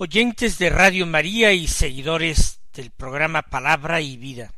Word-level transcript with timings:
oyentes 0.00 0.58
de 0.58 0.70
Radio 0.70 1.06
María 1.06 1.52
y 1.52 1.66
seguidores 1.66 2.60
del 2.72 2.92
programa 2.92 3.42
Palabra 3.42 4.00
y 4.00 4.16
Vida. 4.16 4.54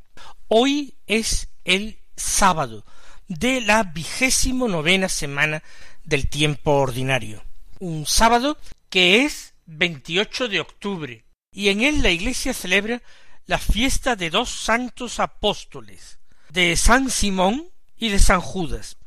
Hoy 0.49 0.97
es 1.07 1.49
el 1.65 1.99
sábado 2.15 2.85
de 3.27 3.63
la 3.63 3.85
vigésimo 3.85 4.69
novena 4.69 5.09
semana 5.09 5.63
del 6.05 6.29
tiempo 6.29 6.73
ordinario. 6.73 7.43
Un 7.79 8.05
sábado 8.05 8.59
que 8.91 9.25
es 9.25 9.55
28 9.65 10.49
de 10.49 10.61
octubre 10.61 11.25
y 11.51 11.71
en 11.71 11.81
él 11.81 12.03
la 12.03 12.11
Iglesia 12.11 12.53
celebra 12.53 13.01
la 13.47 13.57
fiesta 13.57 14.17
de 14.17 14.29
dos 14.29 14.51
santos 14.51 15.21
apóstoles, 15.21 16.19
de 16.51 16.77
San 16.77 17.09
Simón 17.09 17.67
y 17.97 18.11
de 18.11 18.19
San 18.19 18.43
Judas. 18.43 18.99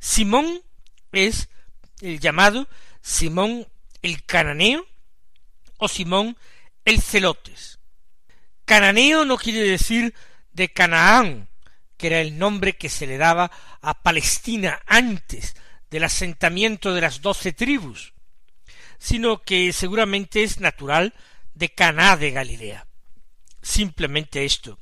Simón 0.00 0.60
es 1.12 1.48
el 2.02 2.20
llamado 2.20 2.68
Simón 3.00 3.66
el 4.02 4.22
cananeo 4.24 4.86
o 5.78 5.88
Simón 5.88 6.36
el 6.84 7.00
celotes. 7.00 7.78
Cananeo 8.64 9.24
no 9.24 9.38
quiere 9.38 9.60
decir 9.60 10.14
de 10.52 10.68
Canaán, 10.72 11.48
que 11.96 12.08
era 12.08 12.20
el 12.20 12.38
nombre 12.38 12.76
que 12.76 12.88
se 12.88 13.06
le 13.06 13.16
daba 13.16 13.50
a 13.80 14.02
Palestina 14.02 14.80
antes 14.86 15.56
del 15.90 16.04
asentamiento 16.04 16.94
de 16.94 17.00
las 17.00 17.22
doce 17.22 17.52
tribus, 17.52 18.12
sino 18.98 19.42
que 19.42 19.72
seguramente 19.72 20.42
es 20.42 20.60
natural 20.60 21.14
de 21.54 21.70
Caná 21.70 22.16
de 22.16 22.30
Galilea. 22.30 22.86
Simplemente 23.62 24.44
esto. 24.44 24.78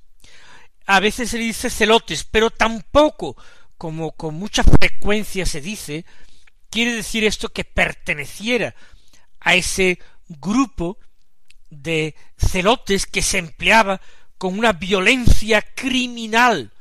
A 0.87 1.01
veces 1.01 1.31
se 1.31 1.39
dice 1.39 1.71
celotes, 1.71 2.25
pero 2.25 2.51
tampoco, 2.51 3.37
como 3.79 4.13
con 4.13 4.35
mucha 4.35 4.63
frecuencia 4.63 5.47
se 5.47 5.61
dice, 5.61 6.05
quiere 6.71 6.93
decir 6.93 7.25
esto 7.25 7.49
que 7.49 7.65
perteneciera 7.65 8.75
a 9.41 9.55
ese 9.55 9.99
grupo 10.29 10.99
de 11.71 12.15
celotes 12.37 13.07
que 13.07 13.23
se 13.23 13.39
empleaba 13.39 14.01
con 14.39 14.59
una 14.59 14.73
violencia 14.73 15.63
criminal 15.63 16.73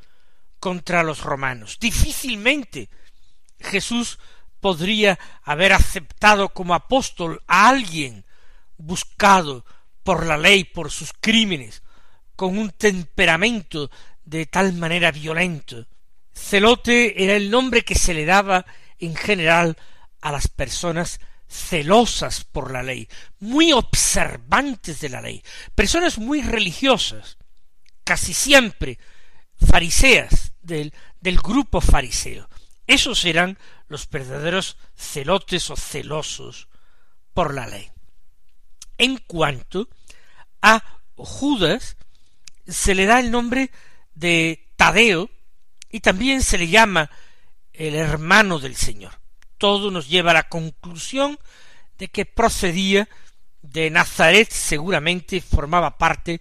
contra 0.59 1.03
los 1.03 1.21
romanos. 1.21 1.77
Difícilmente 1.79 2.89
Jesús 3.59 4.19
podría 4.59 5.19
haber 5.43 5.73
aceptado 5.73 6.49
como 6.49 6.73
apóstol 6.73 7.41
a 7.47 7.69
alguien 7.69 8.25
buscado 8.77 9.65
por 10.03 10.25
la 10.25 10.37
ley, 10.37 10.63
por 10.63 10.91
sus 10.91 11.13
crímenes, 11.13 11.83
con 12.35 12.57
un 12.57 12.71
temperamento 12.71 13.89
de 14.23 14.45
tal 14.45 14.73
manera 14.73 15.11
violento. 15.11 15.87
Celote 16.33 17.23
era 17.23 17.35
el 17.35 17.49
nombre 17.49 17.83
que 17.83 17.95
se 17.95 18.13
le 18.13 18.25
daba 18.25 18.65
en 18.99 19.15
general 19.15 19.77
a 20.21 20.31
las 20.31 20.47
personas 20.47 21.19
celosas 21.55 22.43
por 22.43 22.71
la 22.71 22.83
ley, 22.83 23.07
muy 23.39 23.71
observantes 23.71 24.99
de 24.99 25.09
la 25.09 25.21
ley, 25.21 25.41
personas 25.73 26.17
muy 26.17 26.41
religiosas, 26.41 27.37
casi 28.03 28.33
siempre 28.33 28.99
fariseas 29.55 30.53
del, 30.61 30.93
del 31.21 31.37
grupo 31.37 31.81
fariseo. 31.81 32.49
Esos 32.87 33.25
eran 33.25 33.57
los 33.87 34.09
verdaderos 34.09 34.77
celotes 34.95 35.69
o 35.69 35.75
celosos 35.75 36.67
por 37.33 37.53
la 37.53 37.67
ley. 37.67 37.89
En 38.97 39.17
cuanto 39.17 39.89
a 40.61 40.83
Judas, 41.15 41.97
se 42.67 42.95
le 42.95 43.05
da 43.05 43.19
el 43.19 43.31
nombre 43.31 43.71
de 44.13 44.67
Tadeo 44.75 45.29
y 45.89 46.01
también 46.01 46.43
se 46.43 46.57
le 46.57 46.67
llama 46.67 47.09
el 47.73 47.95
hermano 47.95 48.59
del 48.59 48.75
Señor. 48.75 49.24
Todo 49.65 49.89
nos 49.89 50.07
lleva 50.07 50.29
a 50.29 50.35
la 50.35 50.47
conclusión 50.47 51.39
de 51.97 52.09
que 52.09 52.27
procedía 52.27 53.09
de 53.63 53.89
Nazaret, 53.89 54.47
seguramente 54.51 55.41
formaba 55.41 55.97
parte 55.97 56.39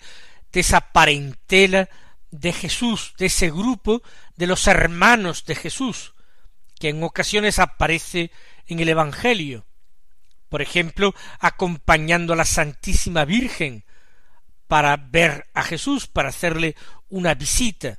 de 0.53 0.61
esa 0.61 0.93
parentela 0.93 1.89
de 2.31 2.53
Jesús, 2.53 3.15
de 3.17 3.25
ese 3.25 3.51
grupo 3.51 4.03
de 4.37 4.47
los 4.47 4.67
hermanos 4.67 5.47
de 5.47 5.55
Jesús, 5.55 6.13
que 6.79 6.91
en 6.91 7.03
ocasiones 7.03 7.59
aparece 7.61 8.31
en 8.67 8.81
el 8.81 8.91
Evangelio, 8.91 9.65
por 10.51 10.61
ejemplo, 10.61 11.15
acompañando 11.41 12.35
a 12.35 12.37
la 12.37 12.45
Santísima 12.45 13.25
Virgen 13.25 13.87
para 14.69 14.99
ver 14.99 15.47
a 15.55 15.63
Jesús, 15.63 16.09
para 16.09 16.29
hacerle 16.29 16.77
una 17.09 17.33
visita. 17.33 17.99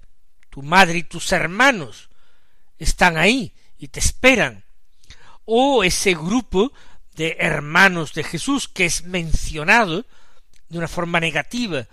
Tu 0.52 0.62
madre 0.62 1.00
y 1.00 1.04
tus 1.04 1.32
hermanos 1.32 2.12
están 2.78 3.18
ahí 3.18 3.56
y 3.80 3.88
te 3.88 4.00
esperan. 4.00 4.65
O 5.46 5.84
ese 5.84 6.14
grupo 6.14 6.74
de 7.16 7.38
hermanos 7.40 8.14
de 8.14 8.24
Jesús 8.24 8.68
que 8.68 8.86
es 8.86 9.04
mencionado 9.04 10.06
de 10.70 10.78
una 10.78 10.88
forma 10.88 11.20
negativa 11.20 11.88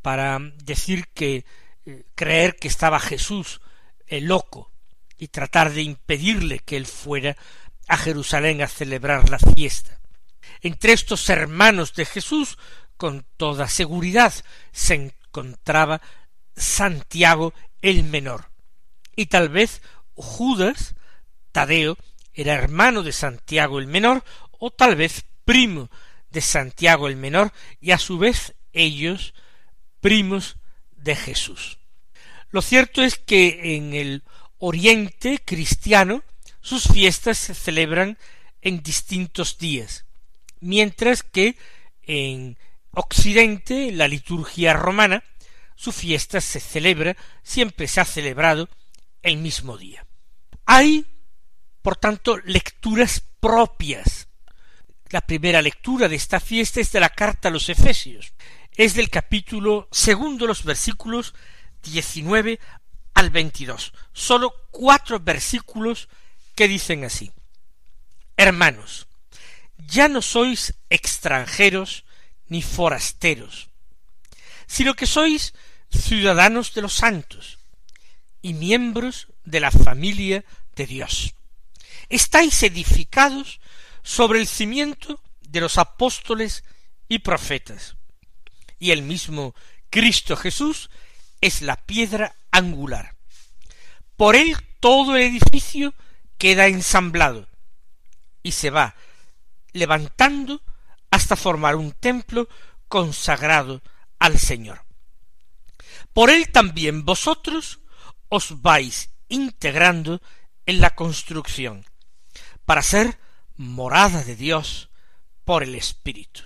para 0.00 0.38
decir 0.64 1.08
que 1.08 1.44
eh, 1.84 2.04
creer 2.14 2.56
que 2.56 2.68
estaba 2.68 3.00
Jesús 3.00 3.60
el 4.06 4.26
loco 4.26 4.70
y 5.18 5.28
tratar 5.28 5.72
de 5.72 5.82
impedirle 5.82 6.60
que 6.60 6.76
él 6.76 6.86
fuera 6.86 7.36
a 7.88 7.96
Jerusalén 7.96 8.62
a 8.62 8.68
celebrar 8.68 9.30
la 9.30 9.38
fiesta. 9.38 10.00
Entre 10.60 10.92
estos 10.92 11.28
hermanos 11.28 11.94
de 11.94 12.04
Jesús, 12.04 12.58
con 12.96 13.26
toda 13.36 13.68
seguridad, 13.68 14.32
se 14.70 14.94
encontraba 14.94 16.00
Santiago 16.56 17.52
el 17.80 18.04
menor, 18.04 18.50
y 19.16 19.26
tal 19.26 19.48
vez 19.48 19.82
Judas, 20.14 20.94
Tadeo, 21.50 21.96
era 22.34 22.54
hermano 22.54 23.02
de 23.02 23.12
Santiago 23.12 23.78
el 23.78 23.86
menor, 23.86 24.24
o 24.58 24.70
tal 24.70 24.96
vez 24.96 25.24
primo 25.44 25.90
de 26.30 26.40
Santiago 26.40 27.08
el 27.08 27.16
menor, 27.16 27.52
y 27.80 27.90
a 27.90 27.98
su 27.98 28.18
vez 28.18 28.54
ellos 28.72 29.34
primos 30.00 30.56
de 30.92 31.16
Jesús. 31.16 31.78
Lo 32.50 32.62
cierto 32.62 33.02
es 33.02 33.18
que 33.18 33.76
en 33.76 33.94
el 33.94 34.22
Oriente 34.58 35.40
cristiano 35.44 36.22
sus 36.60 36.84
fiestas 36.84 37.36
se 37.38 37.54
celebran 37.54 38.18
en 38.60 38.82
distintos 38.82 39.58
días, 39.58 40.04
mientras 40.60 41.22
que 41.22 41.56
en 42.02 42.56
Occidente, 42.92 43.88
en 43.88 43.98
la 43.98 44.06
liturgia 44.06 44.72
romana, 44.72 45.24
su 45.74 45.90
fiesta 45.92 46.40
se 46.40 46.60
celebra, 46.60 47.16
siempre 47.42 47.88
se 47.88 48.00
ha 48.00 48.04
celebrado 48.04 48.68
el 49.22 49.38
mismo 49.38 49.76
día. 49.76 50.06
Hay, 50.64 51.06
por 51.82 51.96
tanto, 51.96 52.38
lecturas 52.44 53.22
propias. 53.40 54.28
La 55.10 55.20
primera 55.20 55.60
lectura 55.60 56.08
de 56.08 56.16
esta 56.16 56.40
fiesta 56.40 56.80
es 56.80 56.92
de 56.92 57.00
la 57.00 57.10
carta 57.10 57.48
a 57.48 57.50
los 57.50 57.68
Efesios. 57.68 58.32
Es 58.74 58.94
del 58.94 59.10
capítulo 59.10 59.88
segundo, 59.90 60.46
los 60.46 60.64
versículos 60.64 61.34
diecinueve 61.82 62.60
al 63.14 63.30
veintidós. 63.30 63.92
Solo 64.12 64.54
cuatro 64.70 65.20
versículos 65.20 66.08
que 66.54 66.68
dicen 66.68 67.04
así. 67.04 67.32
Hermanos, 68.36 69.06
ya 69.76 70.08
no 70.08 70.22
sois 70.22 70.74
extranjeros 70.88 72.04
ni 72.48 72.62
forasteros, 72.62 73.68
sino 74.66 74.94
que 74.94 75.06
sois 75.06 75.52
ciudadanos 75.90 76.72
de 76.74 76.82
los 76.82 76.94
santos 76.94 77.58
y 78.40 78.54
miembros 78.54 79.28
de 79.44 79.60
la 79.60 79.70
familia 79.70 80.44
de 80.76 80.86
Dios. 80.86 81.34
Estáis 82.08 82.62
edificados 82.62 83.60
sobre 84.02 84.40
el 84.40 84.46
cimiento 84.46 85.20
de 85.40 85.60
los 85.60 85.78
apóstoles 85.78 86.64
y 87.08 87.20
profetas, 87.20 87.96
y 88.78 88.90
el 88.90 89.02
mismo 89.02 89.54
Cristo 89.90 90.36
Jesús 90.36 90.90
es 91.40 91.62
la 91.62 91.76
piedra 91.76 92.34
angular. 92.50 93.16
Por 94.16 94.36
él 94.36 94.56
todo 94.80 95.16
el 95.16 95.22
edificio 95.22 95.94
queda 96.38 96.66
ensamblado 96.66 97.48
y 98.42 98.52
se 98.52 98.70
va 98.70 98.94
levantando 99.72 100.62
hasta 101.10 101.36
formar 101.36 101.76
un 101.76 101.92
templo 101.92 102.48
consagrado 102.88 103.82
al 104.18 104.38
Señor. 104.38 104.84
Por 106.12 106.30
él 106.30 106.50
también 106.50 107.04
vosotros 107.04 107.80
os 108.28 108.62
vais 108.62 109.10
integrando 109.28 110.20
en 110.66 110.80
la 110.80 110.90
construcción, 110.94 111.84
para 112.64 112.82
ser 112.82 113.18
morada 113.56 114.22
de 114.24 114.36
Dios 114.36 114.90
por 115.44 115.62
el 115.62 115.74
Espíritu. 115.74 116.42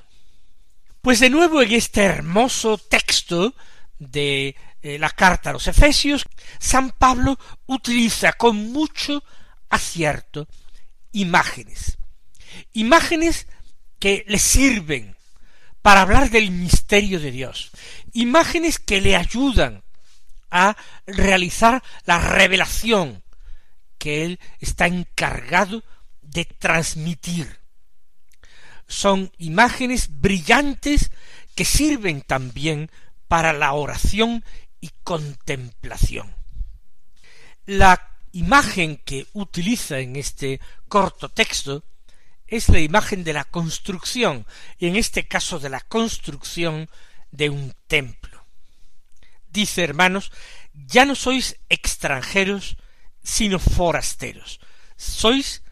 Pues 1.03 1.21
de 1.21 1.31
nuevo 1.31 1.63
en 1.63 1.73
este 1.73 2.03
hermoso 2.03 2.79
texto 2.79 3.55
de 3.99 4.57
eh, 4.83 4.99
la 4.99 5.11
carta 5.11 5.51
a 5.51 5.53
los 5.53 5.67
Efesios, 5.69 6.25
San 6.59 6.91
Pablo 6.91 7.39
utiliza 7.67 8.33
con 8.33 8.73
mucho 8.73 9.23
acierto 9.69 10.49
imágenes. 11.13 11.99
Imágenes 12.73 13.47
que 13.99 14.25
le 14.29 14.39
sirven 14.39 15.17
para 15.83 16.03
hablar 16.03 16.31
del 16.31 16.51
misterio 16.51 17.21
de 17.21 17.31
Dios. 17.31 17.71
Imágenes 18.13 18.79
que 18.79 19.01
le 19.01 19.17
ayudan 19.17 19.85
a 20.51 20.77
realizar 21.07 21.83
la 22.05 22.19
revelación 22.19 23.23
que 23.99 24.25
él 24.25 24.41
está 24.61 24.87
encargado 24.87 25.83
de 26.37 26.45
transmitir. 26.45 27.61
Son 28.87 29.33
imágenes 29.39 30.21
brillantes 30.21 31.11
que 31.55 31.65
sirven 31.65 32.21
también 32.21 32.91
para 33.27 33.55
la 33.55 33.73
oración 33.73 34.45
y 34.83 34.91
contemplación. 35.03 36.35
La 37.65 38.11
imagen 38.33 38.99
que 38.99 39.27
utiliza 39.33 39.99
en 39.99 40.17
este 40.17 40.61
corto 40.89 41.31
texto 41.31 41.83
es 42.47 42.69
la 42.69 42.81
imagen 42.81 43.25
de 43.25 43.33
la 43.33 43.45
construcción, 43.45 44.47
y 44.79 44.89
en 44.89 44.97
este 44.97 45.27
caso 45.27 45.59
de 45.59 45.71
la 45.71 45.81
construcción 45.81 46.91
de 47.31 47.49
un 47.49 47.75
templo. 47.87 48.45
Dice, 49.49 49.83
hermanos, 49.83 50.31
ya 50.75 51.07
no 51.07 51.15
sois 51.15 51.57
extranjeros, 51.71 52.77
sino 53.23 53.59
forasteros, 53.59 54.61
sois 54.97 55.63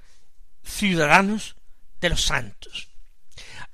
ciudadanos 0.64 1.56
de 2.00 2.10
los 2.10 2.22
santos. 2.22 2.88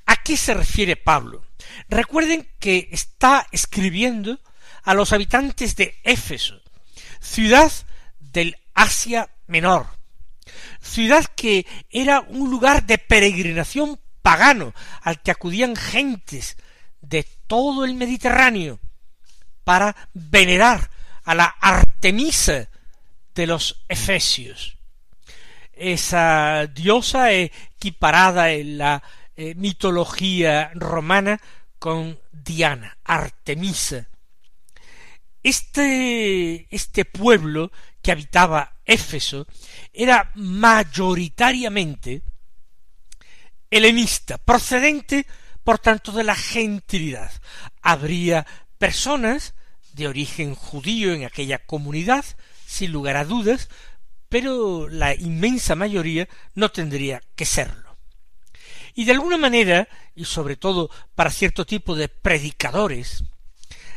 ¿A 0.06 0.16
qué 0.22 0.36
se 0.36 0.54
refiere 0.54 0.96
Pablo? 0.96 1.44
Recuerden 1.88 2.48
que 2.58 2.88
está 2.90 3.46
escribiendo 3.52 4.40
a 4.82 4.94
los 4.94 5.12
habitantes 5.12 5.76
de 5.76 5.98
Éfeso, 6.02 6.60
ciudad 7.20 7.70
del 8.18 8.56
Asia 8.74 9.30
Menor, 9.46 9.86
ciudad 10.80 11.24
que 11.36 11.66
era 11.90 12.20
un 12.20 12.50
lugar 12.50 12.86
de 12.86 12.98
peregrinación 12.98 14.00
pagano 14.22 14.74
al 15.02 15.20
que 15.22 15.30
acudían 15.30 15.76
gentes 15.76 16.56
de 17.00 17.24
todo 17.46 17.84
el 17.84 17.94
Mediterráneo 17.94 18.80
para 19.64 19.96
venerar 20.14 20.90
a 21.24 21.34
la 21.34 21.44
Artemisa 21.44 22.68
de 23.34 23.46
los 23.46 23.84
Efesios, 23.88 24.76
esa 25.80 26.66
diosa 26.66 27.32
equiparada 27.32 28.50
en 28.52 28.78
la 28.78 29.02
eh, 29.36 29.54
mitología 29.54 30.70
romana 30.74 31.40
con 31.78 32.20
Diana, 32.30 32.98
Artemisa. 33.04 34.08
Este, 35.42 36.66
este 36.70 37.06
pueblo 37.06 37.72
que 38.02 38.12
habitaba 38.12 38.76
Éfeso 38.84 39.46
era 39.92 40.30
mayoritariamente 40.34 42.22
helenista, 43.70 44.36
procedente, 44.36 45.26
por 45.64 45.78
tanto, 45.78 46.12
de 46.12 46.24
la 46.24 46.34
gentilidad. 46.34 47.32
Habría 47.80 48.46
personas 48.78 49.54
de 49.92 50.08
origen 50.08 50.54
judío 50.54 51.14
en 51.14 51.24
aquella 51.24 51.58
comunidad, 51.58 52.24
sin 52.66 52.92
lugar 52.92 53.16
a 53.16 53.24
dudas, 53.24 53.68
pero 54.30 54.88
la 54.88 55.12
inmensa 55.14 55.74
mayoría 55.74 56.26
no 56.54 56.70
tendría 56.70 57.20
que 57.34 57.44
serlo. 57.44 57.98
Y 58.94 59.04
de 59.04 59.12
alguna 59.12 59.36
manera, 59.36 59.88
y 60.14 60.24
sobre 60.24 60.56
todo 60.56 60.88
para 61.14 61.30
cierto 61.30 61.66
tipo 61.66 61.94
de 61.96 62.08
predicadores, 62.08 63.24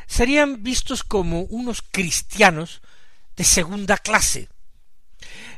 serían 0.08 0.64
vistos 0.64 1.04
como 1.04 1.42
unos 1.42 1.82
cristianos 1.82 2.82
de 3.36 3.44
segunda 3.44 3.98
clase. 3.98 4.50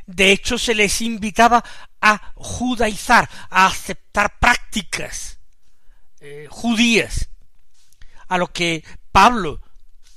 De 0.06 0.30
hecho, 0.30 0.58
se 0.58 0.74
les 0.74 1.00
invitaba 1.00 1.64
a 2.00 2.32
judaizar, 2.34 3.28
a 3.50 3.66
aceptar 3.66 4.38
prácticas 4.38 5.38
eh, 6.20 6.46
judías, 6.50 7.30
a 8.28 8.36
lo 8.36 8.52
que 8.52 8.84
Pablo 9.10 9.62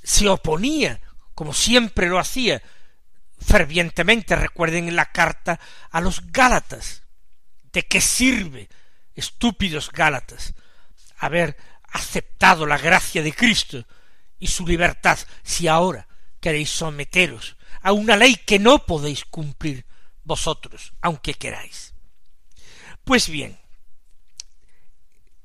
se 0.02 0.28
oponía, 0.28 1.00
como 1.34 1.54
siempre 1.54 2.08
lo 2.08 2.18
hacía, 2.18 2.62
fervientemente, 3.40 4.36
recuerden 4.36 4.94
la 4.94 5.06
carta 5.06 5.58
a 5.90 6.00
los 6.00 6.30
Gálatas. 6.30 7.02
¿De 7.72 7.86
qué 7.86 8.00
sirve, 8.00 8.68
estúpidos 9.14 9.90
Gálatas, 9.90 10.54
haber 11.18 11.56
aceptado 11.84 12.66
la 12.66 12.78
gracia 12.78 13.22
de 13.22 13.32
Cristo 13.32 13.86
y 14.38 14.48
su 14.48 14.66
libertad 14.66 15.18
si 15.42 15.68
ahora 15.68 16.08
queréis 16.40 16.70
someteros 16.70 17.56
a 17.82 17.92
una 17.92 18.16
ley 18.16 18.36
que 18.36 18.58
no 18.58 18.86
podéis 18.86 19.24
cumplir 19.24 19.86
vosotros, 20.24 20.92
aunque 21.00 21.34
queráis? 21.34 21.94
Pues 23.04 23.28
bien, 23.28 23.58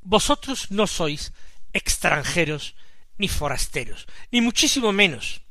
vosotros 0.02 0.72
no 0.72 0.88
sois 0.88 1.34
extranjeros 1.74 2.76
ni 3.18 3.28
forasteros, 3.28 4.08
ni 4.32 4.42
muchísimo 4.42 4.92
menos. 4.92 5.42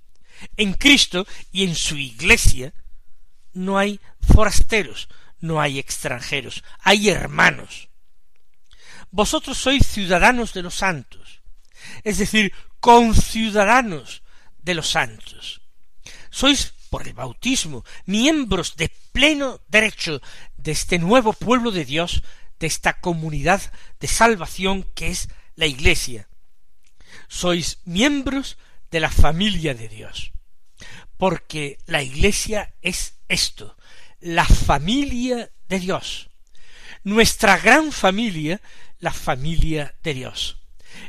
En 0.56 0.74
Cristo 0.74 1.26
y 1.52 1.64
en 1.64 1.74
su 1.74 1.96
Iglesia 1.96 2.72
no 3.52 3.78
hay 3.78 4.00
forasteros, 4.20 5.08
no 5.40 5.60
hay 5.60 5.78
extranjeros, 5.78 6.64
hay 6.80 7.08
hermanos. 7.08 7.88
Vosotros 9.10 9.58
sois 9.58 9.86
ciudadanos 9.86 10.52
de 10.54 10.62
los 10.62 10.74
santos, 10.74 11.40
es 12.02 12.18
decir, 12.18 12.52
conciudadanos 12.80 14.22
de 14.58 14.74
los 14.74 14.90
santos. 14.90 15.62
Sois, 16.30 16.74
por 16.90 17.06
el 17.06 17.14
bautismo, 17.14 17.84
miembros 18.06 18.76
de 18.76 18.90
pleno 19.12 19.60
derecho 19.68 20.20
de 20.56 20.72
este 20.72 20.98
nuevo 20.98 21.32
pueblo 21.32 21.70
de 21.70 21.84
Dios, 21.84 22.22
de 22.58 22.66
esta 22.66 23.00
comunidad 23.00 23.60
de 24.00 24.08
salvación 24.08 24.82
que 24.94 25.08
es 25.08 25.28
la 25.54 25.66
Iglesia, 25.66 26.28
sois 27.28 27.78
miembros 27.84 28.56
de 28.94 29.00
la 29.00 29.10
familia 29.10 29.74
de 29.74 29.88
Dios. 29.88 30.30
Porque 31.16 31.78
la 31.86 32.00
Iglesia 32.00 32.76
es 32.80 33.16
esto, 33.26 33.76
la 34.20 34.44
familia 34.44 35.50
de 35.68 35.80
Dios. 35.80 36.30
Nuestra 37.02 37.58
gran 37.58 37.90
familia, 37.90 38.60
la 39.00 39.12
familia 39.12 39.96
de 40.04 40.14
Dios, 40.14 40.58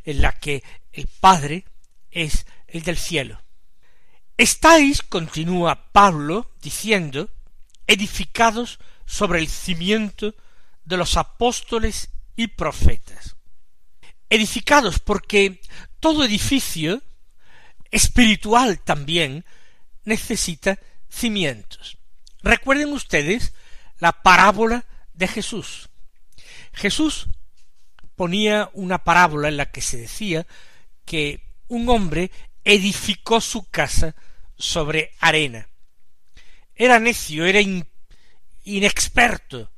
en 0.03 0.23
la 0.23 0.31
que 0.31 0.63
el 0.93 1.05
Padre 1.05 1.65
es 2.09 2.47
el 2.65 2.81
del 2.81 2.97
cielo. 2.97 3.39
Estáis, 4.35 5.03
continúa 5.03 5.91
Pablo 5.91 6.55
diciendo, 6.63 7.29
edificados 7.85 8.79
sobre 9.05 9.37
el 9.37 9.47
cimiento 9.47 10.33
de 10.85 10.97
los 10.97 11.17
apóstoles 11.17 12.09
y 12.35 12.47
profetas. 12.47 13.35
Edificados 14.27 14.97
porque 14.97 15.61
todo 15.99 16.23
edificio 16.23 17.03
espiritual 17.95 18.79
también 18.79 19.45
necesita 20.03 20.77
cimientos. 21.09 21.97
Recuerden 22.43 22.91
ustedes 22.91 23.53
la 23.99 24.11
parábola 24.11 24.85
de 25.13 25.29
Jesús. 25.29 25.89
Jesús 26.73 27.27
ponía 28.17 28.69
una 28.73 29.05
parábola 29.05 29.47
en 29.47 29.55
la 29.55 29.71
que 29.71 29.79
se 29.79 29.95
decía 29.95 30.45
que 31.05 31.41
un 31.69 31.87
hombre 31.87 32.31
edificó 32.65 33.39
su 33.39 33.63
casa 33.69 34.13
sobre 34.57 35.13
arena. 35.19 35.69
Era 36.75 36.99
necio, 36.99 37.45
era 37.45 37.61
inexperto, 38.65 39.71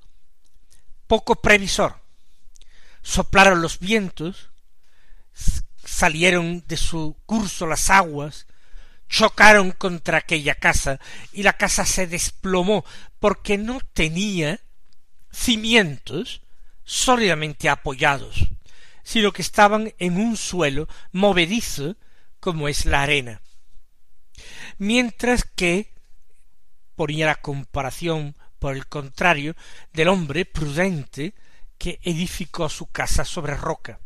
poco 1.05 1.35
previsor. 1.35 2.01
Soplaron 3.03 3.61
los 3.61 3.77
vientos, 3.77 4.49
salieron 5.97 6.63
de 6.67 6.77
su 6.77 7.17
curso 7.25 7.65
las 7.65 7.89
aguas, 7.89 8.45
chocaron 9.09 9.71
contra 9.71 10.19
aquella 10.19 10.53
casa 10.53 10.99
y 11.33 11.41
la 11.41 11.53
casa 11.53 11.85
se 11.85 12.05
desplomó 12.05 12.85
porque 13.19 13.57
no 13.57 13.79
tenía 13.93 14.59
cimientos 15.31 16.43
sólidamente 16.83 17.67
apoyados, 17.67 18.45
sino 19.01 19.31
que 19.31 19.41
estaban 19.41 19.91
en 19.97 20.17
un 20.17 20.37
suelo 20.37 20.87
movedizo 21.13 21.95
como 22.39 22.67
es 22.67 22.85
la 22.85 23.01
arena. 23.01 23.41
Mientras 24.77 25.45
que 25.45 25.95
ponía 26.95 27.25
la 27.25 27.41
comparación, 27.41 28.35
por 28.59 28.75
el 28.75 28.85
contrario, 28.85 29.55
del 29.93 30.09
hombre 30.09 30.45
prudente 30.45 31.33
que 31.79 31.99
edificó 32.03 32.69
su 32.69 32.85
casa 32.85 33.25
sobre 33.25 33.55
roca 33.55 33.99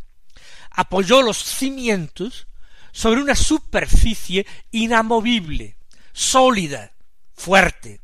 apoyó 0.71 1.21
los 1.21 1.37
cimientos 1.37 2.47
sobre 2.91 3.21
una 3.21 3.35
superficie 3.35 4.45
inamovible, 4.71 5.77
sólida, 6.13 6.91
fuerte. 7.33 8.01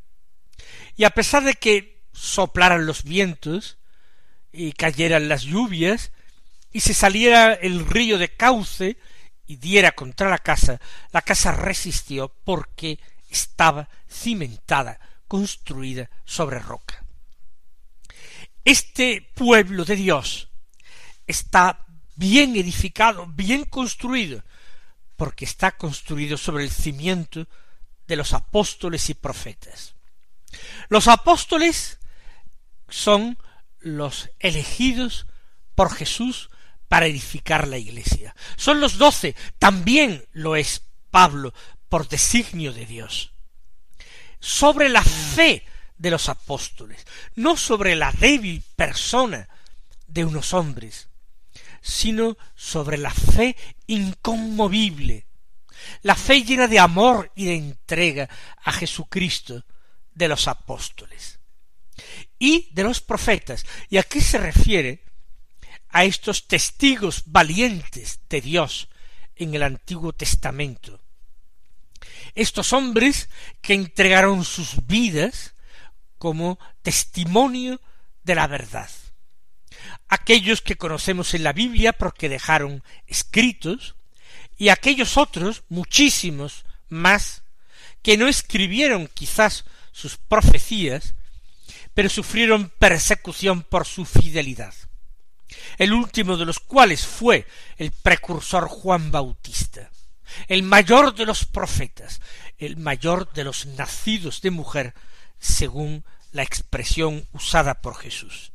Y 0.96 1.04
a 1.04 1.10
pesar 1.10 1.44
de 1.44 1.54
que 1.54 2.02
soplaran 2.12 2.86
los 2.86 3.04
vientos 3.04 3.78
y 4.52 4.72
cayeran 4.72 5.28
las 5.28 5.42
lluvias 5.42 6.12
y 6.72 6.80
se 6.80 6.94
saliera 6.94 7.54
el 7.54 7.86
río 7.86 8.18
de 8.18 8.34
cauce 8.34 8.98
y 9.46 9.56
diera 9.56 9.92
contra 9.92 10.28
la 10.28 10.38
casa, 10.38 10.80
la 11.12 11.22
casa 11.22 11.52
resistió 11.52 12.34
porque 12.44 12.98
estaba 13.30 13.88
cimentada, 14.10 14.98
construida 15.26 16.10
sobre 16.24 16.58
roca. 16.58 17.04
Este 18.64 19.30
pueblo 19.34 19.84
de 19.84 19.96
Dios 19.96 20.50
está 21.26 21.86
bien 22.18 22.56
edificado, 22.56 23.26
bien 23.26 23.64
construido, 23.64 24.42
porque 25.16 25.44
está 25.44 25.76
construido 25.76 26.36
sobre 26.36 26.64
el 26.64 26.70
cimiento 26.70 27.46
de 28.08 28.16
los 28.16 28.32
apóstoles 28.32 29.08
y 29.08 29.14
profetas. 29.14 29.94
Los 30.88 31.06
apóstoles 31.06 31.98
son 32.88 33.38
los 33.78 34.30
elegidos 34.40 35.26
por 35.76 35.94
Jesús 35.94 36.50
para 36.88 37.06
edificar 37.06 37.68
la 37.68 37.78
iglesia. 37.78 38.34
Son 38.56 38.80
los 38.80 38.98
doce, 38.98 39.36
también 39.58 40.26
lo 40.32 40.56
es 40.56 40.82
Pablo 41.10 41.54
por 41.88 42.08
designio 42.08 42.72
de 42.72 42.86
Dios. 42.86 43.32
Sobre 44.40 44.88
la 44.88 45.04
fe 45.04 45.64
de 45.96 46.10
los 46.10 46.28
apóstoles, 46.28 47.06
no 47.36 47.56
sobre 47.56 47.94
la 47.94 48.10
débil 48.10 48.62
persona 48.74 49.48
de 50.06 50.24
unos 50.24 50.54
hombres, 50.54 51.07
sino 51.80 52.36
sobre 52.54 52.98
la 52.98 53.12
fe 53.12 53.56
inconmovible, 53.86 55.26
la 56.02 56.14
fe 56.14 56.42
llena 56.42 56.66
de 56.66 56.78
amor 56.78 57.32
y 57.34 57.46
de 57.46 57.54
entrega 57.54 58.28
a 58.62 58.72
Jesucristo 58.72 59.64
de 60.14 60.28
los 60.28 60.48
apóstoles 60.48 61.38
y 62.38 62.68
de 62.72 62.82
los 62.82 63.00
profetas. 63.00 63.64
¿Y 63.88 63.98
a 63.98 64.02
qué 64.02 64.20
se 64.20 64.38
refiere? 64.38 65.04
A 65.90 66.04
estos 66.04 66.46
testigos 66.46 67.22
valientes 67.26 68.20
de 68.28 68.40
Dios 68.40 68.88
en 69.36 69.54
el 69.54 69.62
Antiguo 69.62 70.12
Testamento. 70.12 71.00
Estos 72.34 72.72
hombres 72.72 73.28
que 73.60 73.74
entregaron 73.74 74.44
sus 74.44 74.86
vidas 74.86 75.54
como 76.18 76.58
testimonio 76.82 77.80
de 78.22 78.34
la 78.34 78.46
verdad. 78.46 78.90
Aquellos 80.08 80.62
que 80.62 80.76
conocemos 80.76 81.34
en 81.34 81.42
la 81.42 81.52
Biblia 81.52 81.92
porque 81.92 82.28
dejaron 82.28 82.82
escritos, 83.06 83.94
y 84.56 84.70
aquellos 84.70 85.16
otros, 85.16 85.62
muchísimos 85.68 86.64
más, 86.88 87.42
que 88.02 88.16
no 88.16 88.26
escribieron 88.26 89.08
quizás 89.12 89.64
sus 89.92 90.16
profecías, 90.16 91.14
pero 91.94 92.08
sufrieron 92.08 92.70
persecución 92.78 93.62
por 93.62 93.86
su 93.86 94.04
fidelidad. 94.04 94.74
El 95.78 95.92
último 95.92 96.36
de 96.36 96.44
los 96.44 96.60
cuales 96.60 97.06
fue 97.06 97.46
el 97.76 97.92
precursor 97.92 98.68
Juan 98.68 99.10
Bautista, 99.10 99.90
el 100.46 100.62
mayor 100.62 101.14
de 101.14 101.26
los 101.26 101.44
profetas, 101.44 102.20
el 102.58 102.76
mayor 102.76 103.32
de 103.32 103.44
los 103.44 103.66
nacidos 103.66 104.40
de 104.42 104.50
mujer, 104.50 104.94
según 105.38 106.04
la 106.32 106.42
expresión 106.42 107.26
usada 107.32 107.80
por 107.80 107.96
Jesús. 107.96 108.52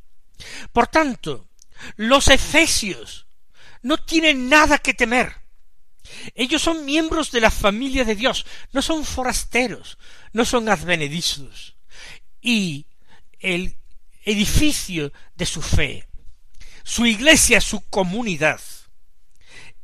Por 0.72 0.86
tanto, 0.88 1.48
los 1.96 2.28
efesios 2.28 3.26
no 3.82 3.98
tienen 3.98 4.48
nada 4.48 4.78
que 4.78 4.94
temer. 4.94 5.34
Ellos 6.34 6.62
son 6.62 6.84
miembros 6.84 7.30
de 7.30 7.40
la 7.40 7.50
familia 7.50 8.04
de 8.04 8.14
Dios, 8.14 8.46
no 8.72 8.82
son 8.82 9.04
forasteros, 9.04 9.98
no 10.32 10.44
son 10.44 10.68
advenedizos. 10.68 11.76
Y 12.40 12.86
el 13.40 13.76
edificio 14.24 15.12
de 15.34 15.46
su 15.46 15.62
fe, 15.62 16.08
su 16.82 17.06
iglesia, 17.06 17.60
su 17.60 17.80
comunidad, 17.88 18.60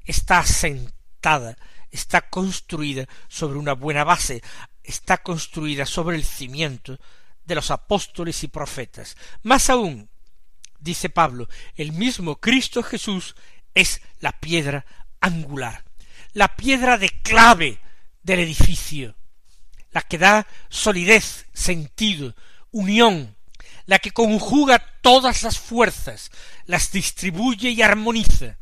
está 0.04 0.40
asentada, 0.40 1.56
está 1.90 2.22
construida 2.22 3.06
sobre 3.28 3.58
una 3.58 3.72
buena 3.72 4.04
base, 4.04 4.42
está 4.82 5.18
construida 5.18 5.86
sobre 5.86 6.16
el 6.16 6.24
cimiento 6.24 6.98
de 7.44 7.54
los 7.54 7.70
apóstoles 7.70 8.42
y 8.44 8.48
profetas. 8.48 9.16
Más 9.42 9.70
aún, 9.70 10.08
dice 10.80 11.08
Pablo, 11.08 11.48
el 11.76 11.92
mismo 11.92 12.36
Cristo 12.36 12.82
Jesús 12.82 13.36
es 13.74 14.00
la 14.18 14.32
piedra 14.32 14.84
angular, 15.20 15.84
la 16.32 16.56
piedra 16.56 16.98
de 16.98 17.10
clave 17.22 17.78
del 18.22 18.40
edificio, 18.40 19.16
la 19.92 20.02
que 20.02 20.18
da 20.18 20.46
solidez, 20.68 21.46
sentido, 21.52 22.34
unión, 22.70 23.36
la 23.86 23.98
que 23.98 24.12
conjuga 24.12 24.78
todas 25.00 25.42
las 25.42 25.58
fuerzas, 25.58 26.30
las 26.66 26.92
distribuye 26.92 27.70
y 27.70 27.82
armoniza. 27.82 28.56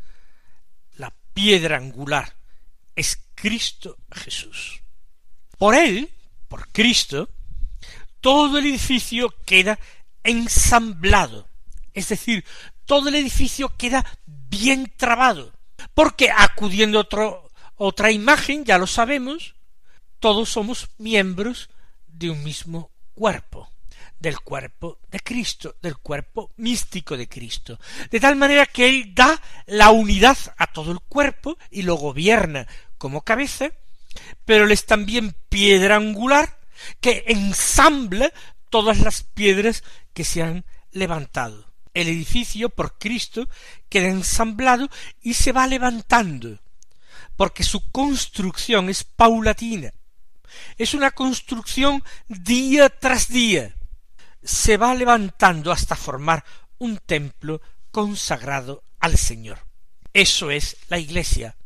La 0.97 1.13
piedra 1.35 1.77
angular 1.77 2.37
es 2.97 3.21
Cristo 3.35 3.99
Jesús. 4.11 4.81
Por 5.59 5.75
él, 5.75 6.11
por 6.49 6.69
Cristo, 6.73 7.29
todo 8.21 8.59
el 8.59 8.67
edificio 8.67 9.35
queda 9.45 9.79
ensamblado, 10.23 11.48
es 11.99 12.09
decir, 12.09 12.45
todo 12.85 13.09
el 13.09 13.15
edificio 13.15 13.73
queda 13.77 14.05
bien 14.27 14.93
trabado, 14.97 15.53
porque 15.95 16.31
acudiendo 16.31 17.01
a 17.01 17.09
otra 17.77 18.11
imagen, 18.11 18.65
ya 18.65 18.79
lo 18.79 18.87
sabemos, 18.87 19.55
todos 20.19 20.49
somos 20.49 20.89
miembros 20.99 21.71
de 22.07 22.31
un 22.31 22.43
mismo 22.43 22.91
cuerpo 23.15 23.71
del 24.19 24.41
cuerpo 24.41 24.99
de 25.11 25.21
Cristo, 25.21 25.77
del 25.81 25.97
cuerpo 25.99 26.51
místico 26.57 27.17
de 27.17 27.29
Cristo, 27.29 27.79
de 28.11 28.19
tal 28.19 28.37
manera 28.37 28.67
que 28.67 28.89
Él 28.89 29.15
da 29.15 29.41
la 29.67 29.91
unidad 29.91 30.37
a 30.57 30.73
todo 30.73 30.91
el 30.93 31.01
cuerpo 31.01 31.57
y 31.71 31.83
lo 31.83 31.95
gobierna 31.95 32.67
como 32.97 33.23
cabeza, 33.23 33.71
pero 34.45 34.65
Él 34.65 34.73
es 34.73 34.87
también 34.87 35.37
piedra 35.49 35.97
angular 35.97 36.59
que 37.01 37.25
ensambla 37.29 38.33
todas 38.71 38.99
las 39.01 39.23
piedras 39.23 39.85
que 40.13 40.25
se 40.25 40.43
han 40.43 40.65
levantado. 40.91 41.68
El 41.95 42.09
edificio 42.09 42.69
por 42.69 42.99
Cristo 42.99 43.49
queda 43.89 44.09
ensamblado 44.09 44.89
y 45.23 45.35
se 45.35 45.53
va 45.53 45.67
levantando, 45.67 46.59
porque 47.37 47.63
su 47.63 47.91
construcción 47.91 48.89
es 48.89 49.05
paulatina, 49.05 49.93
es 50.77 50.95
una 50.95 51.11
construcción 51.11 52.03
día 52.29 52.89
tras 52.89 53.29
día, 53.29 53.75
se 54.43 54.77
va 54.77 54.95
levantando 54.95 55.73
hasta 55.73 55.97
formar 55.97 56.45
un 56.79 56.99
templo 56.99 57.61
consagrado 57.91 58.85
al 59.01 59.17
Señor. 59.17 59.59
Eso 60.13 60.51
es 60.51 60.77
la 60.89 60.99
iglesia. 60.99 61.57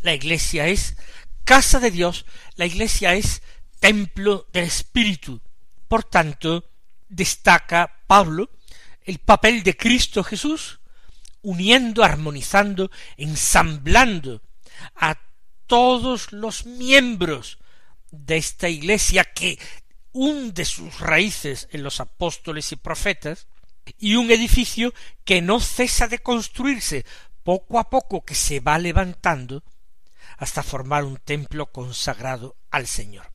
La 0.00 0.14
iglesia 0.14 0.68
es 0.68 0.96
casa 1.44 1.78
de 1.80 1.90
Dios, 1.90 2.26
la 2.56 2.66
iglesia 2.66 3.14
es 3.14 3.42
templo 3.80 4.46
del 4.52 4.64
Espíritu. 4.64 5.40
Por 5.88 6.04
tanto, 6.04 6.70
destaca 7.08 8.02
Pablo 8.06 8.50
el 9.06 9.18
papel 9.18 9.62
de 9.62 9.76
Cristo 9.76 10.22
Jesús, 10.22 10.80
uniendo, 11.42 12.04
armonizando, 12.04 12.90
ensamblando 13.16 14.42
a 14.96 15.16
todos 15.66 16.32
los 16.32 16.66
miembros 16.66 17.58
de 18.10 18.36
esta 18.36 18.68
iglesia 18.68 19.24
que 19.24 19.58
hunde 20.12 20.64
sus 20.64 20.98
raíces 20.98 21.68
en 21.70 21.82
los 21.82 22.00
apóstoles 22.00 22.72
y 22.72 22.76
profetas, 22.76 23.46
y 23.98 24.16
un 24.16 24.30
edificio 24.32 24.92
que 25.24 25.40
no 25.40 25.60
cesa 25.60 26.08
de 26.08 26.18
construirse 26.18 27.06
poco 27.44 27.78
a 27.78 27.88
poco 27.88 28.24
que 28.24 28.34
se 28.34 28.58
va 28.58 28.78
levantando 28.78 29.62
hasta 30.38 30.64
formar 30.64 31.04
un 31.04 31.18
templo 31.18 31.70
consagrado 31.70 32.56
al 32.70 32.88
Señor. 32.88 33.30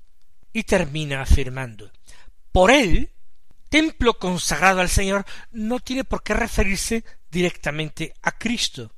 Y 0.51 0.63
termina 0.63 1.21
afirmando, 1.21 1.91
por 2.51 2.71
él, 2.71 3.11
templo 3.71 4.19
consagrado 4.19 4.81
al 4.81 4.89
Señor 4.89 5.25
no 5.51 5.79
tiene 5.79 6.03
por 6.03 6.23
qué 6.23 6.33
referirse 6.33 7.05
directamente 7.31 8.13
a 8.21 8.37
Cristo. 8.37 8.93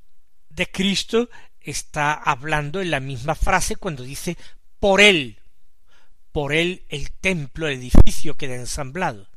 De 0.50 0.68
Cristo 0.68 1.30
está 1.60 2.12
hablando 2.12 2.80
en 2.80 2.90
la 2.90 2.98
misma 2.98 3.36
frase 3.36 3.76
cuando 3.76 4.02
dice 4.02 4.36
por 4.80 5.00
él, 5.00 5.38
por 6.32 6.52
él 6.52 6.84
el 6.88 7.12
templo, 7.12 7.68
el 7.68 7.78
edificio 7.78 8.36
queda 8.36 8.56
ensamblado. 8.56 9.28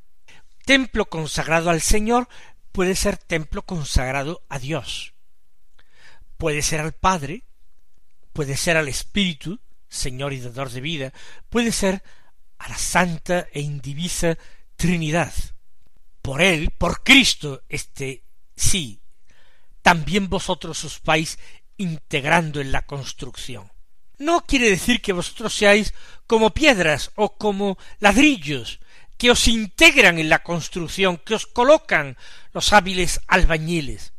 Templo 0.65 1.05
consagrado 1.05 1.69
al 1.69 1.81
Señor 1.81 2.27
puede 2.71 2.95
ser 2.95 3.17
templo 3.17 3.61
consagrado 3.61 4.41
a 4.49 4.57
Dios. 4.57 5.13
Puede 6.37 6.63
ser 6.63 6.79
al 6.79 6.93
Padre, 6.93 7.43
puede 8.33 8.57
ser 8.57 8.75
al 8.75 8.87
Espíritu, 8.87 9.59
Señor 9.87 10.33
y 10.33 10.39
dador 10.39 10.71
de 10.71 10.81
vida, 10.81 11.13
puede 11.49 11.71
ser 11.71 12.01
a 12.57 12.69
la 12.69 12.77
santa 12.77 13.47
e 13.53 13.61
indivisa 13.61 14.35
Trinidad. 14.77 15.33
Por 16.21 16.41
él, 16.41 16.71
por 16.77 17.03
Cristo, 17.03 17.63
este 17.67 18.23
sí, 18.55 19.01
también 19.81 20.29
vosotros 20.29 20.83
os 20.85 21.01
vais 21.03 21.37
integrando 21.77 22.61
en 22.61 22.71
la 22.71 22.83
construcción 22.83 23.69
no 24.17 24.41
quiere 24.45 24.69
decir 24.69 25.01
que 25.01 25.13
vosotros 25.13 25.53
seáis 25.53 25.93
como 26.25 26.53
piedras 26.53 27.11
o 27.15 27.37
como 27.37 27.77
ladrillos, 27.99 28.79
que 29.17 29.31
os 29.31 29.47
integran 29.47 30.19
en 30.19 30.29
la 30.29 30.43
construcción, 30.43 31.17
que 31.17 31.35
os 31.35 31.45
colocan 31.45 32.17
los 32.53 32.73
hábiles 32.73 33.21
albañiles. 33.27 34.13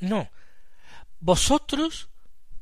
No. 0.00 0.30
vosotros, 1.20 2.08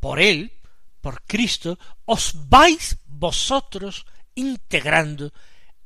por 0.00 0.20
Él, 0.20 0.52
por 1.00 1.22
Cristo, 1.24 1.78
os 2.06 2.48
vais 2.48 2.96
vosotros 3.06 4.06
integrando 4.34 5.32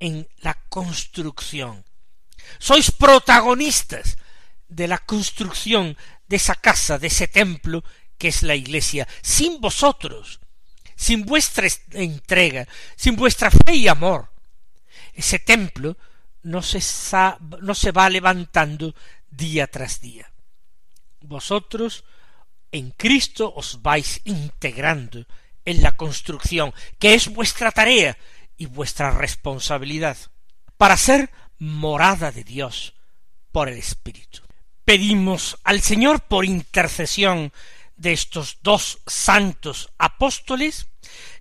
en 0.01 0.27
la 0.39 0.55
construcción. 0.69 1.85
Sois 2.59 2.91
protagonistas 2.91 4.17
de 4.69 4.89
la 4.89 4.99
construcción 4.99 5.97
de 6.27 6.37
esa 6.37 6.55
casa, 6.57 6.99
de 6.99 7.07
ese 7.07 7.29
templo 7.29 7.85
que 8.19 8.29
es 8.29 8.43
la 8.43 8.55
iglesia. 8.55 9.07
Sin 9.23 9.61
vosotros, 9.61 10.41
sin 10.97 11.25
vuestra 11.25 11.69
entrega, 11.93 12.67
sin 12.97 13.15
vuestra 13.17 13.51
fe 13.51 13.75
y 13.75 13.89
amor, 13.89 14.33
ese 15.15 15.39
templo 15.39 15.97
no 16.43 16.63
se, 16.63 16.81
no 17.61 17.75
se 17.75 17.93
va 17.93 18.09
levantando 18.09 18.95
día 19.31 19.67
tras 19.67 20.01
día. 20.01 20.33
Vosotros 21.21 22.05
en 22.73 22.93
Cristo 22.93 23.53
os 23.55 23.83
vais 23.83 24.21
integrando 24.25 25.27
en 25.65 25.83
la 25.83 25.97
construcción, 25.97 26.73
que 26.99 27.15
es 27.15 27.29
vuestra 27.29 27.71
tarea 27.71 28.17
y 28.61 28.67
vuestra 28.67 29.11
responsabilidad, 29.11 30.19
para 30.77 30.99
ser 30.99 31.31
morada 31.59 32.31
de 32.31 32.45
Dios 32.45 32.93
por 33.53 33.71
el 33.71 33.79
Espíritu. 33.79 34.43
Pedimos 34.85 35.59
al 35.65 35.81
Señor 35.81 36.21
por 36.21 36.45
intercesión 36.45 37.55
de 37.97 38.13
estos 38.13 38.59
dos 38.63 38.99
santos 39.07 39.91
apóstoles 39.97 40.89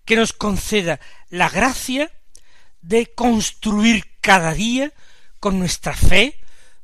que 0.06 0.16
nos 0.16 0.32
conceda 0.32 1.02
la 1.30 1.50
gracia 1.50 2.10
de 2.82 3.14
construir 3.14 4.06
cada 4.22 4.54
día 4.54 4.94
con 5.42 5.60
nuestra 5.60 5.94
fe, 5.94 6.40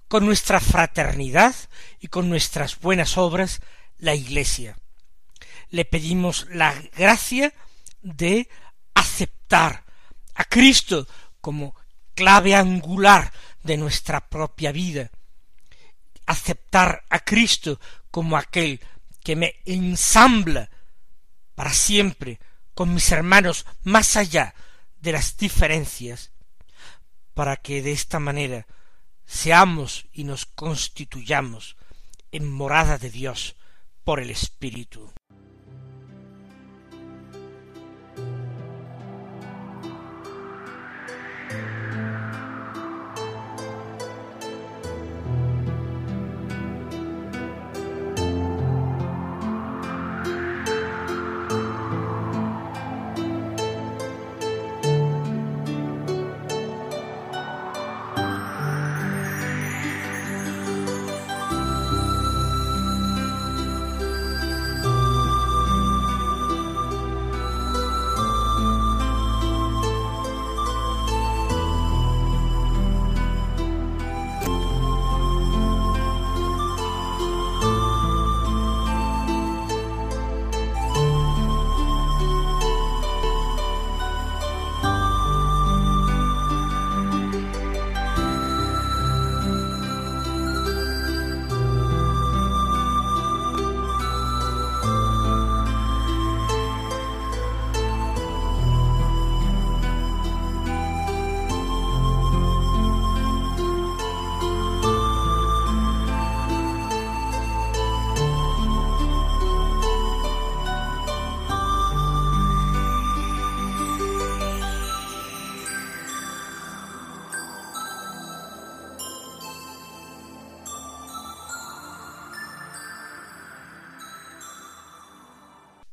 con 0.09 0.25
nuestra 0.25 0.59
fraternidad 0.59 1.55
y 2.01 2.07
con 2.07 2.27
nuestras 2.27 2.81
buenas 2.81 3.17
obras 3.17 3.61
la 3.99 4.15
Iglesia. 4.15 4.77
Le 5.69 5.85
pedimos 5.85 6.45
la 6.49 6.75
gracia 6.93 7.53
de 8.01 8.49
aceptar 8.95 9.84
a 10.35 10.43
Cristo 10.43 11.07
como 11.41 11.75
clave 12.13 12.55
angular 12.55 13.31
de 13.63 13.77
nuestra 13.77 14.29
propia 14.29 14.71
vida, 14.71 15.11
aceptar 16.25 17.03
a 17.09 17.19
Cristo 17.19 17.79
como 18.11 18.37
aquel 18.37 18.79
que 19.23 19.35
me 19.35 19.55
ensambla 19.65 20.69
para 21.55 21.73
siempre 21.73 22.39
con 22.73 22.93
mis 22.93 23.11
hermanos 23.11 23.65
más 23.83 24.17
allá 24.17 24.53
de 24.99 25.13
las 25.13 25.37
diferencias, 25.37 26.31
para 27.33 27.57
que 27.57 27.81
de 27.81 27.91
esta 27.91 28.19
manera 28.19 28.67
seamos 29.25 30.07
y 30.13 30.23
nos 30.23 30.45
constituyamos 30.45 31.75
en 32.31 32.49
morada 32.49 32.97
de 32.97 33.09
Dios 33.09 33.55
por 34.03 34.19
el 34.19 34.29
Espíritu. 34.29 35.11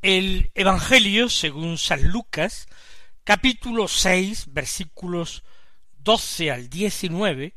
El 0.02 0.50
Evangelio, 0.56 1.28
según 1.28 1.78
San 1.78 2.08
Lucas, 2.08 2.66
capítulo 3.22 3.86
seis, 3.86 4.52
versículos 4.52 5.44
doce 5.96 6.50
al 6.50 6.68
diecinueve, 6.68 7.54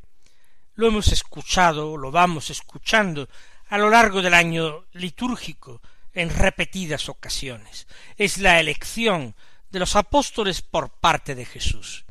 lo 0.74 0.86
hemos 0.86 1.08
escuchado, 1.08 1.96
lo 1.96 2.12
vamos 2.12 2.50
escuchando 2.50 3.28
a 3.66 3.78
lo 3.78 3.90
largo 3.90 4.22
del 4.22 4.34
año 4.34 4.86
litúrgico 4.92 5.82
en 6.12 6.30
repetidas 6.30 7.08
ocasiones. 7.08 7.88
Es 8.16 8.38
la 8.38 8.60
elección 8.60 9.34
de 9.70 9.80
los 9.80 9.96
apóstoles 9.96 10.62
por 10.62 10.90
parte 11.00 11.34
de 11.34 11.46
Jesús. 11.46 12.04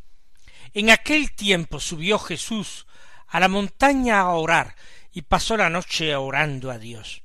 En 0.73 0.89
aquel 0.89 1.31
tiempo 1.31 1.79
subió 1.79 2.19
Jesús 2.19 2.87
a 3.27 3.39
la 3.39 3.47
montaña 3.47 4.19
a 4.19 4.31
orar 4.31 4.75
y 5.13 5.21
pasó 5.21 5.55
la 5.55 5.69
noche 5.69 6.13
orando 6.13 6.71
a 6.71 6.77
Dios. 6.77 7.23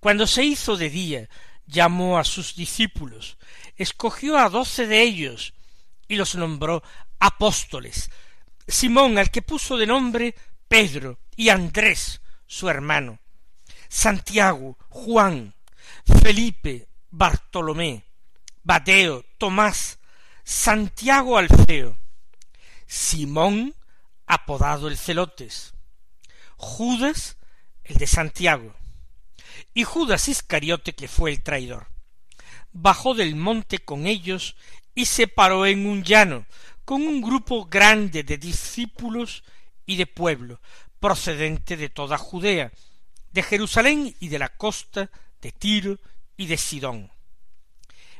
Cuando 0.00 0.26
se 0.26 0.42
hizo 0.42 0.78
de 0.78 0.88
día, 0.88 1.28
llamó 1.66 2.18
a 2.18 2.24
sus 2.24 2.54
discípulos, 2.54 3.38
escogió 3.76 4.38
a 4.38 4.48
doce 4.48 4.86
de 4.86 5.02
ellos 5.02 5.54
y 6.08 6.16
los 6.16 6.34
nombró 6.34 6.82
apóstoles. 7.18 8.10
Simón, 8.66 9.18
al 9.18 9.30
que 9.30 9.42
puso 9.42 9.76
de 9.76 9.86
nombre 9.86 10.34
Pedro, 10.68 11.18
y 11.36 11.48
Andrés, 11.48 12.20
su 12.46 12.68
hermano, 12.68 13.18
Santiago, 13.88 14.76
Juan, 14.88 15.54
Felipe, 16.22 16.88
Bartolomé, 17.10 18.04
Badeo, 18.62 19.24
Tomás, 19.38 19.98
Santiago 20.44 21.38
Alfeo, 21.38 21.98
Simón, 22.86 23.74
apodado 24.26 24.88
el 24.88 24.96
Celotes, 24.96 25.74
Judas, 26.56 27.36
el 27.82 27.96
de 27.96 28.06
Santiago, 28.06 28.74
y 29.72 29.84
Judas 29.84 30.28
Iscariote, 30.28 30.94
que 30.94 31.08
fue 31.08 31.30
el 31.30 31.42
traidor. 31.42 31.88
Bajó 32.72 33.14
del 33.14 33.36
monte 33.36 33.78
con 33.78 34.06
ellos 34.06 34.56
y 34.94 35.06
se 35.06 35.28
paró 35.28 35.66
en 35.66 35.86
un 35.86 36.02
llano, 36.02 36.46
con 36.84 37.02
un 37.02 37.20
grupo 37.20 37.66
grande 37.66 38.22
de 38.22 38.38
discípulos 38.38 39.44
y 39.86 39.96
de 39.96 40.06
pueblo, 40.06 40.60
procedente 41.00 41.76
de 41.76 41.88
toda 41.88 42.18
Judea, 42.18 42.72
de 43.32 43.42
Jerusalén 43.42 44.14
y 44.20 44.28
de 44.28 44.38
la 44.38 44.48
costa 44.48 45.10
de 45.40 45.52
Tiro 45.52 45.98
y 46.36 46.46
de 46.46 46.56
Sidón. 46.56 47.10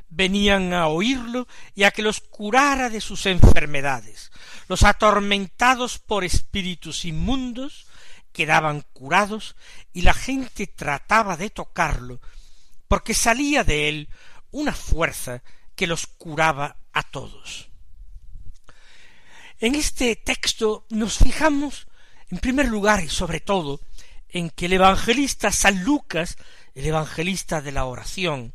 Venían 0.09 0.73
a 0.73 0.87
oírlo 0.87 1.47
y 1.73 1.83
a 1.83 1.91
que 1.91 2.01
los 2.01 2.21
curara 2.21 2.89
de 2.89 3.01
sus 3.01 3.25
enfermedades. 3.25 4.31
Los 4.67 4.83
atormentados 4.83 5.99
por 5.99 6.23
espíritus 6.23 7.05
inmundos 7.05 7.87
quedaban 8.35 8.83
curados 8.91 9.55
y 9.93 10.01
la 10.01 10.13
gente 10.13 10.67
trataba 10.67 11.37
de 11.37 11.49
tocarlo, 11.49 12.19
porque 12.89 13.13
salía 13.13 13.63
de 13.63 13.87
él 13.87 14.09
una 14.51 14.73
fuerza 14.73 15.41
que 15.73 15.87
los 15.87 16.05
curaba 16.05 16.75
a 16.91 17.03
todos. 17.03 17.69
En 19.59 19.73
este 19.73 20.17
texto 20.17 20.85
nos 20.89 21.17
fijamos, 21.17 21.87
en 22.29 22.39
primer 22.39 22.67
lugar 22.67 23.01
y 23.01 23.07
sobre 23.07 23.39
todo, 23.39 23.79
en 24.27 24.49
que 24.49 24.65
el 24.65 24.73
evangelista 24.73 25.49
San 25.53 25.85
Lucas, 25.85 26.37
el 26.73 26.85
evangelista 26.85 27.61
de 27.61 27.71
la 27.71 27.85
oración, 27.85 28.53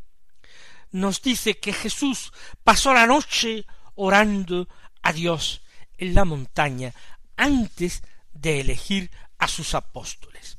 nos 0.91 1.23
dice 1.23 1.59
que 1.59 1.73
Jesús 1.73 2.35
pasó 2.65 2.93
la 2.93 3.07
noche 3.07 3.65
orando 3.95 4.69
a 5.01 5.15
Dios 5.15 5.63
en 5.97 6.15
la 6.15 6.27
montaña 6.27 6.93
antes 7.39 8.03
de 8.35 8.61
elegir 8.61 9.11
a 9.41 9.49
sus 9.49 9.75
apóstoles. 9.75 10.59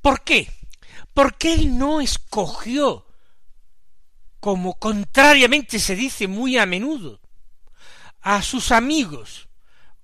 ¿Por 0.00 0.24
qué? 0.24 0.50
Porque 1.14 1.52
él 1.52 1.78
no 1.78 2.00
escogió, 2.00 3.06
como 4.40 4.78
contrariamente 4.78 5.78
se 5.78 5.94
dice 5.94 6.26
muy 6.26 6.56
a 6.56 6.64
menudo, 6.64 7.20
a 8.22 8.42
sus 8.42 8.72
amigos 8.72 9.48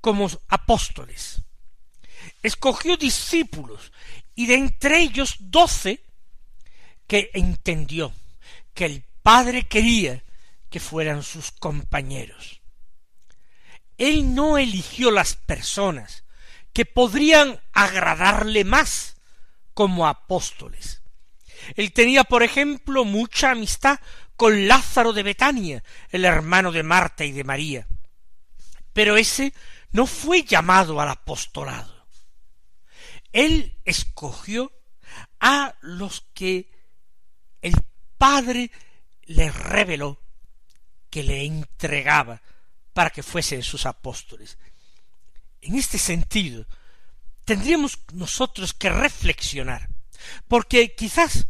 como 0.02 0.28
apóstoles. 0.48 1.42
Escogió 2.42 2.98
discípulos 2.98 3.92
y 4.34 4.46
de 4.46 4.56
entre 4.56 5.00
ellos 5.00 5.36
doce 5.40 6.04
que 7.06 7.30
entendió 7.32 8.12
que 8.74 8.84
el 8.84 9.04
Padre 9.22 9.66
quería 9.66 10.22
que 10.68 10.80
fueran 10.80 11.22
sus 11.22 11.50
compañeros. 11.50 12.60
Él 13.96 14.34
no 14.34 14.58
eligió 14.58 15.10
las 15.10 15.34
personas 15.34 16.25
que 16.76 16.84
podrían 16.84 17.58
agradarle 17.72 18.62
más 18.62 19.16
como 19.72 20.06
apóstoles. 20.06 21.00
Él 21.74 21.90
tenía, 21.94 22.24
por 22.24 22.42
ejemplo, 22.42 23.06
mucha 23.06 23.52
amistad 23.52 23.98
con 24.36 24.68
Lázaro 24.68 25.14
de 25.14 25.22
Betania, 25.22 25.82
el 26.10 26.26
hermano 26.26 26.72
de 26.72 26.82
Marta 26.82 27.24
y 27.24 27.32
de 27.32 27.44
María. 27.44 27.86
Pero 28.92 29.16
ese 29.16 29.54
no 29.92 30.06
fue 30.06 30.42
llamado 30.42 31.00
al 31.00 31.08
apostolado. 31.08 32.06
Él 33.32 33.78
escogió 33.86 34.70
a 35.40 35.76
los 35.80 36.26
que 36.34 36.70
el 37.62 37.72
Padre 38.18 38.70
le 39.22 39.50
reveló 39.50 40.20
que 41.08 41.22
le 41.22 41.42
entregaba 41.42 42.42
para 42.92 43.08
que 43.08 43.22
fuesen 43.22 43.62
sus 43.62 43.86
apóstoles. 43.86 44.58
En 45.62 45.76
este 45.76 45.98
sentido, 45.98 46.66
tendríamos 47.44 47.98
nosotros 48.12 48.74
que 48.74 48.90
reflexionar, 48.90 49.88
porque 50.48 50.94
quizás 50.94 51.46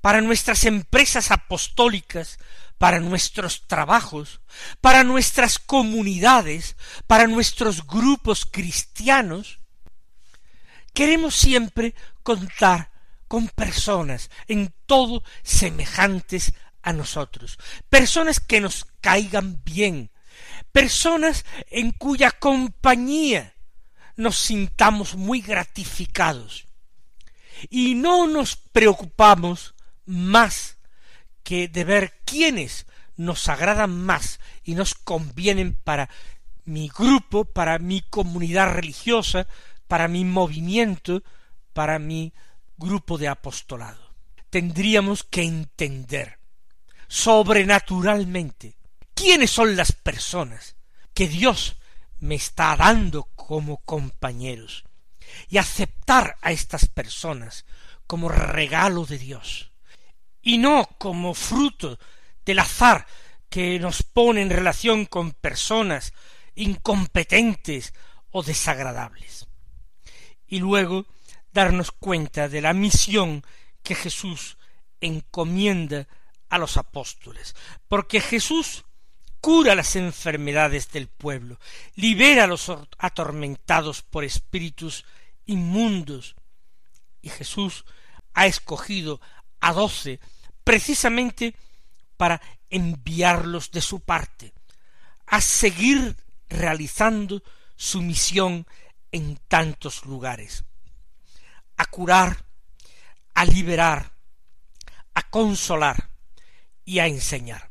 para 0.00 0.20
nuestras 0.20 0.64
empresas 0.64 1.30
apostólicas, 1.30 2.38
para 2.78 3.00
nuestros 3.00 3.66
trabajos, 3.66 4.40
para 4.80 5.04
nuestras 5.04 5.58
comunidades, 5.58 6.76
para 7.06 7.26
nuestros 7.26 7.86
grupos 7.86 8.46
cristianos, 8.46 9.58
queremos 10.94 11.34
siempre 11.34 11.94
contar 12.22 12.90
con 13.28 13.48
personas 13.48 14.30
en 14.48 14.72
todo 14.86 15.22
semejantes 15.42 16.54
a 16.82 16.92
nosotros, 16.92 17.58
personas 17.88 18.40
que 18.40 18.60
nos 18.60 18.86
caigan 19.00 19.62
bien, 19.64 20.10
personas 20.72 21.44
en 21.70 21.92
cuya 21.92 22.30
compañía 22.30 23.54
nos 24.16 24.36
sintamos 24.36 25.14
muy 25.14 25.40
gratificados 25.40 26.66
y 27.68 27.94
no 27.94 28.26
nos 28.26 28.56
preocupamos 28.56 29.74
más 30.06 30.78
que 31.42 31.68
de 31.68 31.84
ver 31.84 32.20
quiénes 32.24 32.86
nos 33.16 33.48
agradan 33.48 34.02
más 34.04 34.40
y 34.64 34.74
nos 34.74 34.94
convienen 34.94 35.74
para 35.74 36.08
mi 36.64 36.88
grupo, 36.88 37.44
para 37.44 37.78
mi 37.78 38.00
comunidad 38.02 38.72
religiosa, 38.72 39.46
para 39.88 40.08
mi 40.08 40.24
movimiento, 40.24 41.22
para 41.72 41.98
mi 41.98 42.32
grupo 42.76 43.18
de 43.18 43.28
apostolado. 43.28 44.14
Tendríamos 44.50 45.24
que 45.24 45.42
entender 45.42 46.38
sobrenaturalmente 47.08 48.79
quiénes 49.20 49.50
son 49.50 49.76
las 49.76 49.92
personas 49.92 50.76
que 51.12 51.28
Dios 51.28 51.76
me 52.20 52.36
está 52.36 52.74
dando 52.74 53.24
como 53.36 53.76
compañeros 53.84 54.84
y 55.48 55.58
aceptar 55.58 56.38
a 56.40 56.52
estas 56.52 56.86
personas 56.86 57.66
como 58.06 58.30
regalo 58.30 59.04
de 59.04 59.18
Dios 59.18 59.72
y 60.40 60.56
no 60.56 60.88
como 60.98 61.34
fruto 61.34 61.98
del 62.46 62.60
azar 62.60 63.06
que 63.50 63.78
nos 63.78 64.02
pone 64.02 64.40
en 64.40 64.48
relación 64.48 65.04
con 65.04 65.32
personas 65.32 66.14
incompetentes 66.54 67.92
o 68.30 68.42
desagradables. 68.42 69.48
Y 70.46 70.60
luego 70.60 71.04
darnos 71.52 71.92
cuenta 71.92 72.48
de 72.48 72.62
la 72.62 72.72
misión 72.72 73.44
que 73.82 73.94
Jesús 73.94 74.56
encomienda 75.02 76.08
a 76.48 76.56
los 76.56 76.78
apóstoles, 76.78 77.54
porque 77.86 78.20
Jesús 78.20 78.84
cura 79.40 79.74
las 79.74 79.96
enfermedades 79.96 80.90
del 80.90 81.08
pueblo, 81.08 81.58
libera 81.94 82.44
a 82.44 82.46
los 82.46 82.70
atormentados 82.98 84.02
por 84.02 84.24
espíritus 84.24 85.04
inmundos. 85.46 86.36
Y 87.22 87.28
Jesús 87.30 87.84
ha 88.34 88.46
escogido 88.46 89.20
a 89.60 89.72
doce 89.72 90.20
precisamente 90.64 91.54
para 92.16 92.40
enviarlos 92.68 93.70
de 93.70 93.80
su 93.80 94.00
parte, 94.00 94.52
a 95.26 95.40
seguir 95.40 96.16
realizando 96.48 97.42
su 97.76 98.02
misión 98.02 98.66
en 99.12 99.38
tantos 99.48 100.04
lugares, 100.04 100.64
a 101.76 101.86
curar, 101.86 102.44
a 103.34 103.44
liberar, 103.44 104.12
a 105.14 105.22
consolar, 105.30 106.10
y 106.90 106.98
a 106.98 107.06
enseñar. 107.06 107.69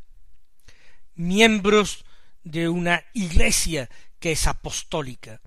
Miembros 1.20 2.06
de 2.46 2.70
una 2.70 3.04
iglesia 3.14 3.90
que 4.22 4.32
es 4.32 4.48
apostólica, 4.48 5.42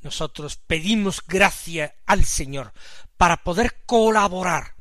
nosotros 0.00 0.56
pedimos 0.56 1.22
gracia 1.24 1.94
al 2.06 2.24
Señor 2.24 2.72
para 3.16 3.44
poder 3.44 3.84
colaborar 3.86 4.74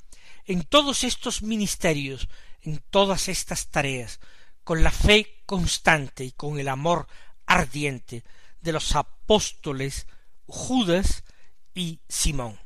en 0.46 0.64
todos 0.64 1.04
estos 1.04 1.44
ministerios, 1.44 2.28
en 2.64 2.80
todas 2.90 3.28
estas 3.28 3.68
tareas, 3.68 4.20
con 4.64 4.82
la 4.82 4.90
fe 4.90 5.44
constante 5.46 6.24
y 6.24 6.32
con 6.32 6.58
el 6.58 6.70
amor 6.70 7.06
ardiente 7.46 8.24
de 8.62 8.72
los 8.72 8.96
apóstoles 8.96 10.08
Judas 10.48 11.24
y 11.76 12.00
Simón. 12.10 12.60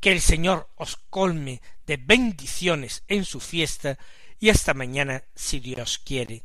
Que 0.00 0.12
el 0.12 0.22
Señor 0.22 0.70
os 0.74 0.96
colme 0.96 1.60
de 1.84 1.98
bendiciones 1.98 3.04
en 3.08 3.26
su 3.26 3.40
fiesta 3.40 3.98
y 4.38 4.48
hasta 4.48 4.72
mañana 4.72 5.22
si 5.34 5.60
Dios 5.60 5.98
quiere. 5.98 6.44